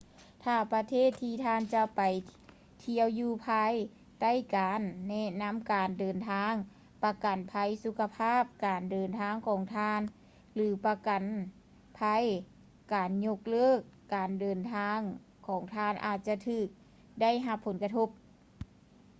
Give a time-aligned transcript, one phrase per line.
[0.43, 2.01] ຖ້າປະເທດທີ່ທ່ານຈະໄປ
[2.83, 3.73] ທ່ຽວຢູ່ພາຍ
[4.21, 6.53] ໃຕ້ການແນະນຳການເດີນທາງ
[7.03, 10.01] ປະກັນໄພສຸຂະພາບການເດີນທາງຂອງທ່ານ
[10.55, 11.23] ຫຼື ປະກັນ
[11.95, 12.01] ໄພ
[12.93, 13.79] ການຍົກເລີກ
[14.15, 14.99] ການເດີນທາງ
[15.47, 16.67] ຂອງທ່ານອາດຈະຖືກ
[17.21, 18.07] ໄດ້ຮັບຜົນກະທົບ